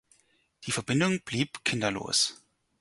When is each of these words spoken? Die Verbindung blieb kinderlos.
Die 0.65 0.71
Verbindung 0.71 1.19
blieb 1.25 1.63
kinderlos. 1.63 2.41